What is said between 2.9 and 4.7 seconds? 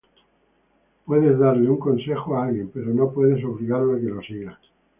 puedes obligarlo a que lo siga.